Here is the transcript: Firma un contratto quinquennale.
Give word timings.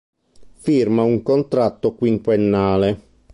Firma 0.53 1.03
un 1.03 1.21
contratto 1.21 1.93
quinquennale. 1.93 2.97